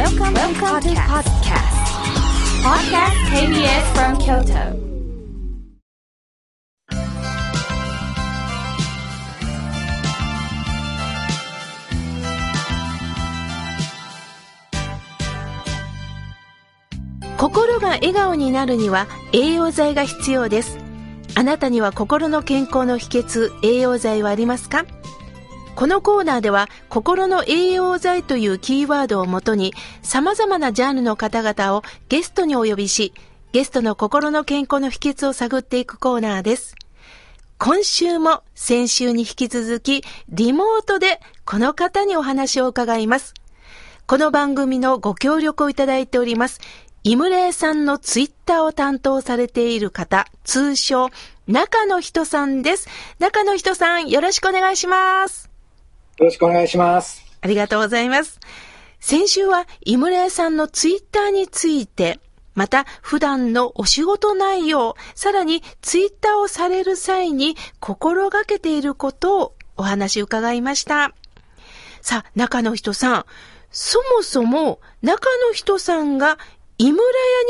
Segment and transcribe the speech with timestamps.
[0.00, 0.32] Welcome
[17.80, 20.78] が笑顔になるには栄養剤が必要です。
[21.34, 24.86] あなたには心の健康の秘訣栄養剤はありますか？
[25.80, 29.72] このコーナーでは心の栄養剤というキーワードをもとに
[30.02, 33.14] 様々なジャンルの方々をゲストにお呼びし、
[33.52, 36.74] ゲストの心の健康の秘訣を探っていくコーナーです。
[37.56, 43.32] 今週も先週に引き続きリモートでこの方にお話を伺います。
[44.06, 46.60] この番組のご協力をいただいております。
[47.04, 51.08] 井村屋さんのツイッターを担当されている方、通称、
[51.46, 52.86] 中の人さんです。
[53.18, 55.49] 中の人さん、よろしくお願いします。
[56.20, 57.24] よろしくお願いします。
[57.40, 58.38] ありがとうございます。
[59.00, 62.20] 先週は井村屋さんのツイッターについて、
[62.54, 71.14] また普段のお仕事内容、さらにツイッターをされる際に心がけていることをお話伺いました。
[72.02, 73.24] さあ、中の人さん、
[73.70, 76.38] そもそも中の人さんが
[76.76, 77.02] 井村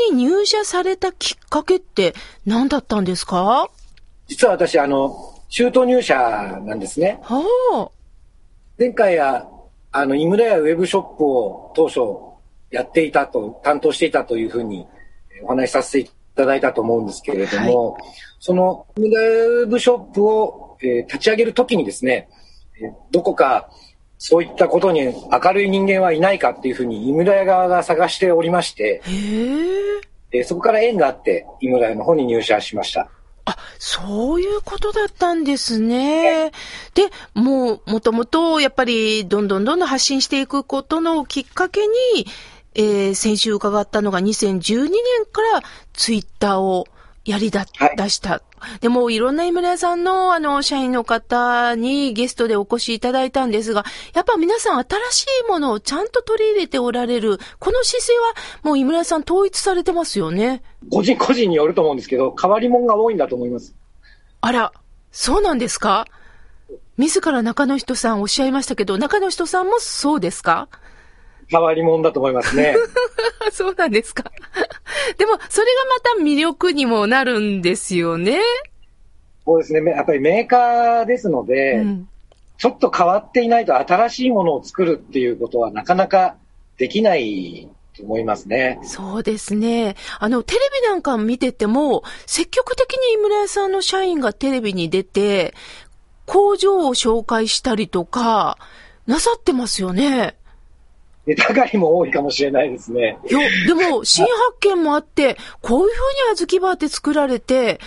[0.09, 2.13] 屋に入社されたきっかけって
[2.45, 3.69] 何だったんですか？
[4.27, 6.15] 実は私、あの、中途入社
[6.63, 7.19] なんですね。
[7.23, 7.43] は
[7.75, 8.00] あ。
[8.81, 9.47] 前回は、
[9.91, 11.99] あの、井村屋ウェブショップを当初
[12.71, 14.87] やっていたと、担当していたというふうに
[15.29, 17.95] えーお話しさせていただいたと思うんですけれども、
[18.39, 22.27] その井村屋ウェブショップを、えー立ち上げるときにですね、
[22.81, 23.69] えーどこか
[24.17, 29.11] そういったことに明るい人間はいないかっていうふうに井村屋側が探しておりまして、へ
[30.31, 30.39] え。
[30.39, 33.11] えーそこから縁があって井村屋の方に入社しました。
[33.45, 36.51] あ、そういうことだったんですね。
[36.93, 41.93] で、もう、もともと、やっぱり、どんどんどんどん発信していくことのきっかけに、
[42.73, 44.91] えー先週伺ったのが2012年
[45.31, 45.61] から
[45.93, 46.87] ツイッターを
[47.23, 48.41] やりだ、はい出した。
[48.79, 58.33] でも、いろんな井村屋さんの、あの、社員の方にゲストでお越しいただいたんですが、やっぱ皆さん新しいものをちゃんと取り入れておられる、この姿勢は、
[58.63, 60.63] もう井村屋さん統一されてますよね。
[60.91, 63.75] 個人個人によると思うんですけど、変わり者が多いんだと思います。
[64.41, 64.71] あら、
[65.11, 66.07] そうなんですか？
[66.97, 70.69] 自ら中野人さんおっしゃいましたけど、中野人さんもそうですか？
[71.51, 72.75] 変わり者だと思いますね。
[73.51, 74.23] そうなんですか
[75.17, 78.39] でも、それがまた魅力にもなるんですよね。
[79.45, 79.81] そうですね。
[79.81, 82.07] めやっぱりメーカーですので、うん。
[82.57, 86.35] ちょっと変わっていないと新しいものを作るっていうことはなかなか
[86.77, 88.79] できないと思いますね。
[88.83, 89.95] そうですね。
[90.19, 95.55] あの、テレビなんか見てても、積極的に井村屋さんの社員がテレビに出て、
[96.27, 98.59] 工場を紹介したりとか、
[99.07, 100.35] なさってますよね。
[101.25, 103.17] ネタ狩りも多いかもしれないですね。
[103.29, 107.79] いや、でも、新発見もあって、こういうふうに小豆バーって作られて、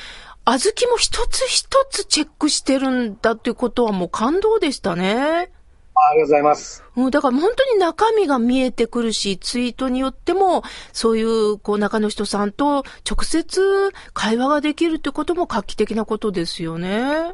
[0.44, 5.50] 小豆も一つ一つチェックしてるんだっていうことはもう感動でしたね。
[5.96, 6.84] ありがとうございます。
[6.96, 10.62] うん、だから本当に中身が見えてくるし、ツイートによっても、
[10.92, 17.32] そういう、こう、中の人さんと直接会話ができるってことも画期的なことですよね。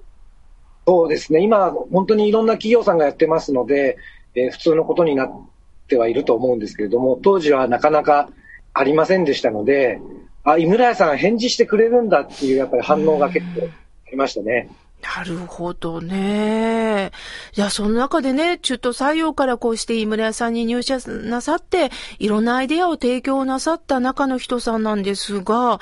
[0.87, 1.43] そうですね。
[1.43, 3.99] 今、本当にいろんな企業さんがやってますので、
[4.35, 5.50] えー普通のことになっ
[5.91, 8.31] てはいると思うんですけれども、当時はなかなか
[8.73, 10.01] ありませんでしたので、
[10.45, 13.69] あ、井村屋さん返事してくれるんだっていうやっぱり反応が結構
[14.07, 14.71] ありましたね。
[15.03, 17.11] なるほどね。
[17.53, 25.81] じゃあ、その中でね、中途採用からこうして井村屋さんに入社なさって、いろんなアイデアを提供なさった中の人さんなんですが、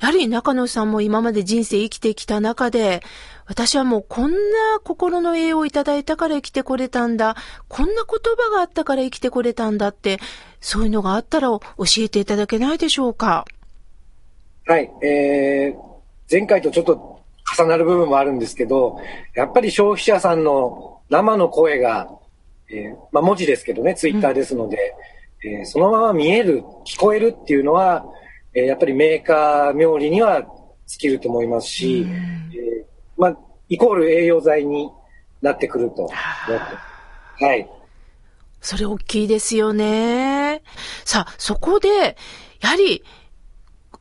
[0.00, 3.02] やはり中野さんも今まで人生生きてきた中で、
[3.46, 4.36] 私はもうこんな
[4.82, 7.36] 心の栄養をいただいたから生きてこれたんだ、
[7.68, 8.04] こんな言
[8.36, 10.18] 葉があったから生きてこれたんだって、
[10.60, 11.60] そういうのがあったら教
[11.98, 13.44] えていただけないでしょうか？
[14.66, 14.90] はい。
[15.04, 15.74] えー、
[16.28, 17.22] 前回とちょっと
[17.56, 18.98] 重なる部分もあるんですけど、
[19.34, 22.08] やっぱり消費者さんの生の声が、
[22.68, 24.76] えーまあ文字ですけどね、ツイッターですので、
[25.44, 28.04] えーそのまま見える、聞こえるっていうのは、
[28.54, 30.42] えーやっぱりメーカー冥利には
[30.88, 32.04] 尽きると思いますし、
[32.52, 32.55] えー
[33.16, 33.36] まあ、
[33.68, 34.90] イコール栄養剤に
[35.42, 36.08] なってくると。
[36.08, 37.68] はい。
[38.60, 40.62] それ大きいですよね。
[41.04, 42.16] さあ、そこで、
[42.60, 43.04] やはり、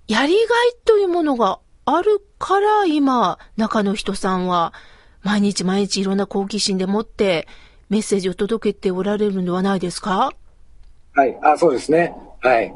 [0.08, 0.46] やりがい
[0.86, 4.74] というものがあるから、今、中の人さんは、
[5.22, 7.48] 毎日毎日いろんな好奇心でもって、
[7.90, 10.32] メッセージを届けておられるのではないですか？
[11.14, 11.38] はい。
[11.44, 12.16] あ、そうですね。
[12.42, 12.74] はい。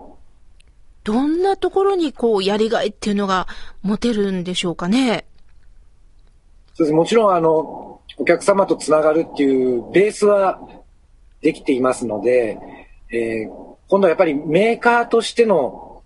[1.03, 3.47] どんなところにこう、やりがいっていうのが
[3.81, 5.25] 持てるんでしょうかね？
[6.79, 6.93] そうです。
[6.93, 10.59] もちろん、あの、お客様とつながるっていうベースは
[11.41, 12.57] できていますので、
[13.11, 16.03] えー今度はやっぱりメーカーとしての、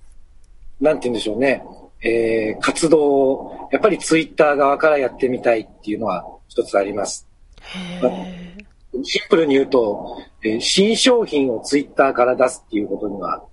[0.79, 1.65] なんて言うんでしょうね、
[2.01, 7.27] えー、活動を、やっぱりツイッター側からやってみたいっていうのは一つあります。
[8.01, 8.11] まあ、
[9.03, 13.43] シンプルに言うと、えー、新商品をツイッターから出すっていうことには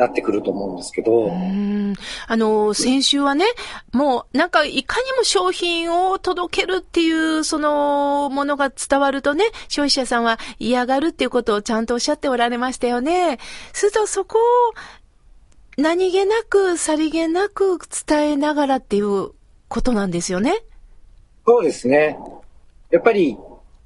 [0.00, 1.26] なってくると思うんですけど。
[1.26, 1.94] うん。
[2.26, 3.44] あの、先週はね、
[3.92, 13.38] もうなんかいかにも商品を届けるっていう、そのものが伝わるとね、消費者さんは嫌がるっていうことをちゃんとおっしゃっておられましたよね。
[13.72, 14.40] するとそこを
[15.76, 19.30] 何気なく、さりげなく伝えながらっていう
[19.68, 20.62] ことなんですよね。
[21.46, 22.18] そうですね。
[22.90, 23.36] やっぱり、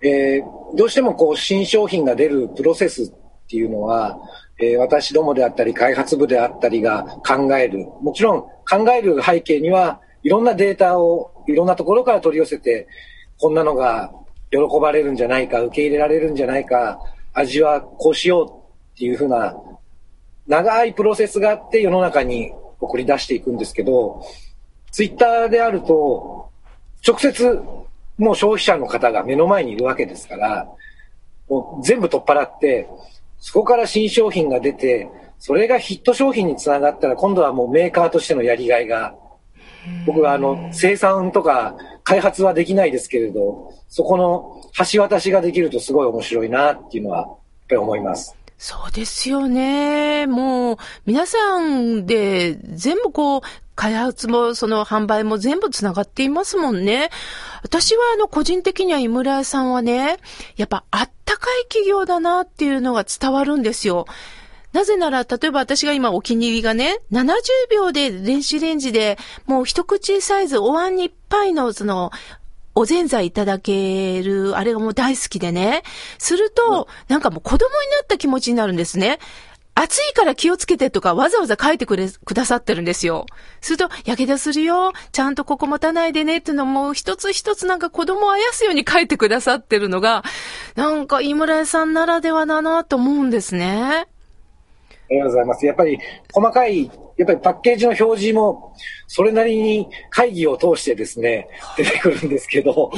[0.00, 3.10] えー、どうしてもこう新商品が出るプロセスっ
[3.49, 4.19] ていうのは、
[4.59, 7.87] えー、私どもであったり開発部であったりが考える。
[8.01, 12.87] もちろん考える背景にはいろんなデータをいろんなところから取り寄せて、
[13.41, 14.12] こんなのが
[14.51, 17.01] 喜ばれるんじゃないか、受け入れられるんじゃないか、
[17.33, 19.56] 味はこうしようっていうふうな
[20.47, 24.25] 長いプロセスがあって世の中に送り出していくんですけど、
[24.93, 26.49] ツイッターであると、
[27.06, 27.61] 直接
[28.17, 30.69] もう消費者の方が目の前にいるわけですから、
[31.49, 32.89] もう全部取っ払って、
[33.46, 35.06] そこから新商品が出て、
[35.38, 39.14] それがヒット商品につながったら、今度はもうメーカーとしてのやりがいが、
[40.06, 47.29] 僕はあの、生産とか開発はできないですけれど、そこの橋渡しができるとすごい面白いなっていうのは、やっ
[47.69, 48.35] ぱり思います。
[48.56, 50.26] そうですよね。
[50.26, 53.41] もう、皆さんで全部こう、
[53.75, 57.11] 開発もその販売も全部繋がっていますもんね。
[57.62, 60.17] 私はあの個人的には井村さんはね、
[60.56, 64.06] やっぱあったかい企業だなっていうのが伝わるんですよ。
[64.73, 67.32] なぜなら、例えば私が今お気に入りがね、70
[67.71, 69.17] 秒で電子レンジで
[69.47, 72.11] もう一口サイズお椀にいっぱいのその
[72.75, 75.85] おぜんざいいただける、あれがもう大好きでね。
[76.19, 79.20] すると、なんかもう子供になった気持ちになるんですね。
[79.76, 83.26] 暑いから気をつけてとかわざわざ書いてくれ、くださってるんですよ。
[83.61, 84.93] すると、やけどするよ。
[85.11, 90.23] ちゃんとここ持たないでねっていうのも一つ一つなんか子供をあやすように書いてくださってるのが、
[90.76, 94.06] なんか井村屋さんならではだなと思うんですね。
[95.06, 95.67] ありがとうございます。
[95.67, 95.99] やっぱり
[96.32, 96.93] 細かい、や
[97.25, 98.75] っぱりパッケージの表示も、
[99.06, 102.91] それなりに会議を通してですね、出てくるんですけど、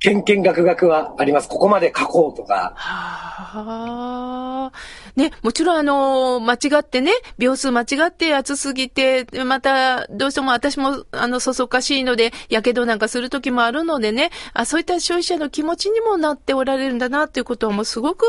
[0.00, 1.48] けんけんがくがくはあります。
[1.48, 3.25] ここまで書こうとか。
[3.42, 4.72] はあ。
[5.14, 18.24] ね、もちろんあの、間違ってね、秒数間違って暑すぎて、また、どうしても私も、あの、そそかしいので、やけどなんかする時もあるのでね、あそういった消費者の気持ちにもなっておられるんだな、ということはもうすごく、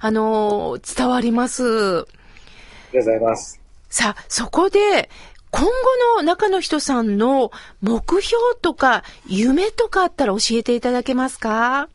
[0.00, 1.62] あの、伝わります。
[1.62, 2.06] ありがと
[2.92, 3.60] うございます。
[3.90, 5.10] さあ、そこで、
[5.50, 5.70] 今後
[6.16, 11.88] の中の人さんの目標とか夢とかあったら教えていただけますか？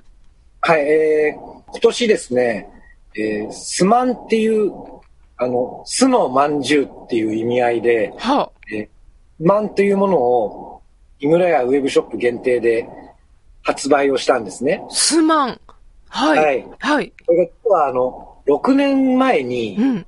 [0.61, 2.69] はい、えー、今年ですね、
[3.15, 4.71] えー、スマンっていう、
[5.37, 10.81] あの、巣のまんじゅうっていう意味合いで、はあ、えー、マンというものを、
[11.19, 12.87] 井村屋ウェブショップ限定で
[13.63, 14.83] 発売をしたんですね。
[14.89, 15.61] スマン。
[16.09, 16.37] はい。
[16.37, 16.67] はい。
[16.79, 17.13] はい。
[17.25, 20.05] これが、はあの、6年前に、うん、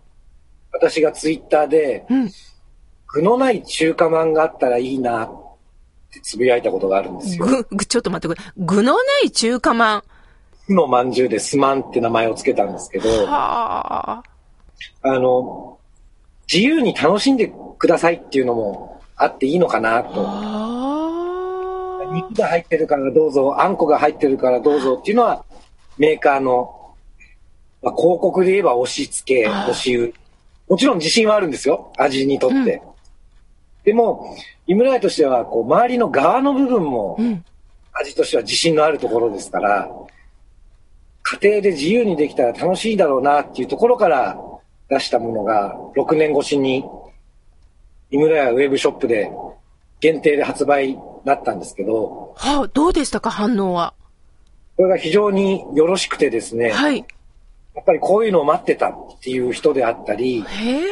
[0.71, 2.31] 私がツイッターで、うん
[3.15, 5.29] 具のない中華まんがあったらいいなっ
[6.12, 7.45] てつぶやいたことがあるんですよ。
[7.71, 8.51] ぐ、ちょっと待ってくれ。
[8.57, 10.03] 具のない中華まん。
[10.67, 14.23] 具のまんじゅうでスマンって名前を付けたんですけど、はあ。
[15.03, 15.77] あの、
[16.51, 20.10] 自由に楽しんでくださいっていうのもあっていいのかなと。
[22.13, 25.43] 肉が入ってるからどうぞ、あんこが入ってるからどうぞっていうのは、
[25.98, 26.93] メーカーの、
[27.81, 30.13] まあ、広告で言えば押し付け、押し売
[30.67, 32.55] もちろん自信はあるんですよ、味にとって。
[32.55, 32.95] うん
[33.86, 37.19] でも、井村屋としては、こう、周りの側の部分も、
[37.93, 39.88] 味としては自信のあるところですから、
[41.27, 44.39] 家庭で自由にできたら楽しいだろうなっていうところから
[44.89, 46.86] 出したものが、6年越しに、
[48.12, 49.32] 井村屋ウェブショップで
[50.00, 52.36] 限定で発売になったんですけど。
[52.38, 53.96] はあ、どうでしたか、反応は？
[54.77, 56.70] これが非常によろしくてですね。
[56.70, 57.00] はい。
[57.74, 60.44] やっぱりこういうのを待ってたっていう人であったり。
[60.44, 60.84] へえ。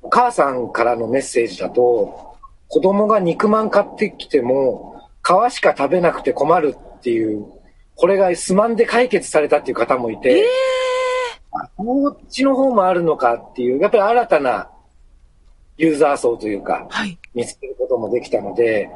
[0.00, 2.36] お母さんからのメッセージだと、
[2.68, 7.44] 子供が肉まん買ってきても、皮しか食べなくて困るっていう、
[7.96, 14.70] これがすまんで解決されたっていう方もいて、えー、こっちの方もあるのかっていう、やっぱり新たな
[15.78, 18.90] ユーザー層というか、はい、見つけることもできたので、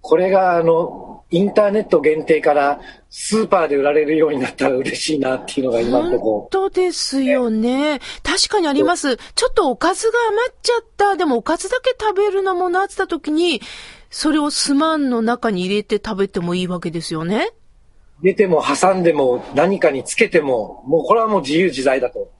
[0.00, 6.40] これがあの、インターネット限定からスーパーで売られるようになったら嬉しいなっていうのが今のところ。
[6.40, 8.00] 本当ですよね。
[8.22, 9.16] 確かにあります。
[9.16, 11.16] ちょっとおかずが余っちゃった。
[11.16, 13.62] でもおかずだけ食べるのもなってた時に、
[14.10, 17.50] それをスマンの中に入れて食べてもいいわけですよね。
[18.24, 22.30] 入れても挟んでも何かにつけても、もうこれはもう自由自在だと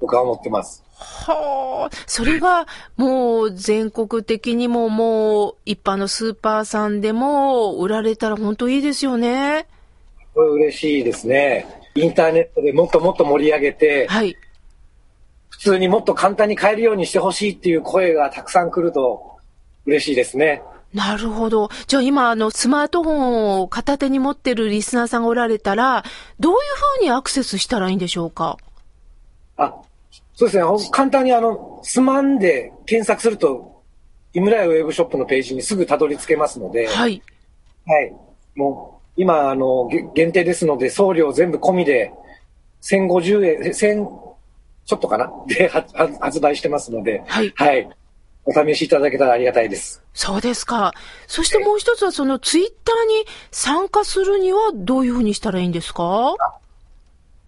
[0.00, 0.82] 僕は思ってます。
[0.94, 2.66] はあ、それが
[2.96, 9.66] もう全国的にももう一般のスーパーさんでも売られたら本当いいですよね。
[10.32, 11.66] これ嬉しいですね。
[11.94, 14.34] インターネットでもっともっと盛り上げて、はい。
[15.50, 19.36] 普通にもっと簡単に買えるようにしてほしいっていう声がたくさん来ると
[19.84, 20.62] 嬉しいですね。
[20.96, 21.68] なるほど。
[21.86, 26.04] じゃあ今、あの、スマートフォンを片手に持ってるリスナーさんがおられたら、
[26.40, 26.58] どういう
[26.98, 28.56] ふうにアクセスしたらいいんでしょうか？
[29.58, 29.74] あ、
[30.34, 30.64] そうですね。
[30.90, 33.82] 簡単にあの、スマンで検索すると、
[34.32, 37.22] 井村屋ウェブショップのページにすぐたどり着けますので、はい。
[37.86, 38.12] はい。
[38.54, 42.12] もう、今、あの、げ限定ですので、送料全部込みで、
[42.80, 44.08] 1050円、1000
[44.86, 45.30] ちょっとかな？
[45.46, 47.90] で発売してますので、はいはい。
[48.46, 50.02] お試しいただけたらありがたいです。
[50.14, 50.92] そうですか。
[51.26, 56.36] そしてもう一つは、そのツイッターに参加するにはどういうふうにしたらいいんですか？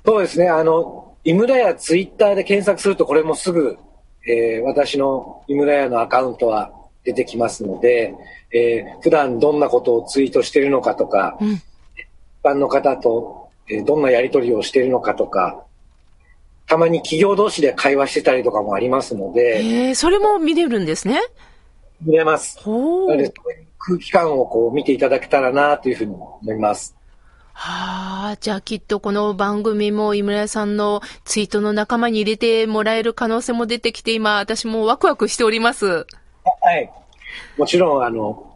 [0.05, 0.49] そうですね。
[0.49, 3.79] あの、井村屋ツイッターで検索すると、これもすぐ、
[4.27, 6.73] えー私の井村屋のアカウントは
[7.05, 8.15] 出てきますので、
[8.53, 11.53] えー普段どんなことをツイートしているのかとか、うん。
[11.53, 11.63] 一
[12.43, 15.63] 般の方と、えーどんなやり取りをしているのかとか、
[16.69, 21.21] たまに企業同士で会話してたりとかもありますので、ええそれも見れるんですね？
[22.03, 22.61] 見れます。
[22.61, 23.33] ほう
[23.79, 26.95] 空気感をこう見ていただけたらなというふうに思います。
[27.53, 35.87] はあ、じゃあきっとこの番組も井村屋さんのツイートの仲間に入れてもらえる可能性も出てきて今私もワクワクしております。
[35.87, 36.05] は
[36.77, 36.89] い。
[37.57, 38.48] もちろん、あの、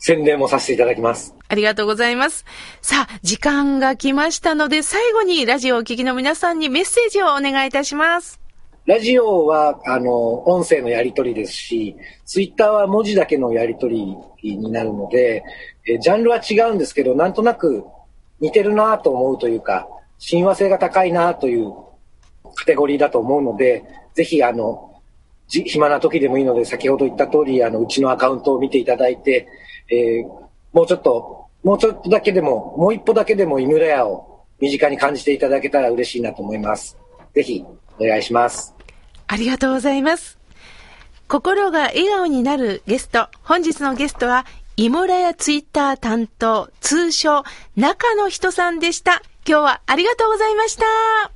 [0.00, 1.36] 宣伝もさせていただきます。
[1.46, 2.44] ありがとうございます。
[2.80, 8.40] さあ、時間が来ましたので最後にラジオをお聞きの皆さんにメッセージをお願いいたします。
[8.86, 15.44] ラジオは、あの、音声のやり取りですし、ツイッターは文字だけのやり取りになるので、
[15.86, 17.84] えジャンルは違うんですけど、なんとなく
[18.40, 19.86] 似てるなと思うというか、
[20.18, 21.72] 親和性が高いなという
[22.54, 25.00] カテゴリーだと思うので、ぜひ、あの、
[25.46, 29.46] じ暇な時でもいいので、先ほど言った通り、あの、うちのアカウントを見ていただいて、
[29.90, 30.40] えー
[30.72, 36.96] もうちょっと、もうちょっとだけでも、もう一歩だけでも井村屋を身近に感じていただけたら嬉しいなと思います。
[37.34, 37.64] ぜひ、
[37.98, 38.74] お願いします。
[39.26, 40.38] ありがとうございます。
[41.28, 43.28] 心が笑顔になるゲスト。
[43.42, 47.42] 本日のゲストは、井村屋ツイッター担当、通称、
[47.76, 49.22] 中の人さんでした。
[49.46, 50.84] 今日はありがとうございました。
[50.84, 51.30] あ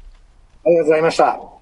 [0.66, 1.53] りがとうございました。